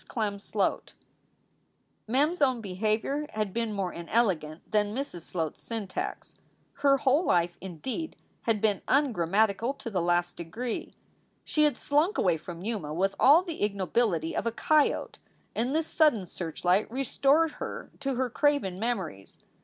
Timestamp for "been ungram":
8.61-9.29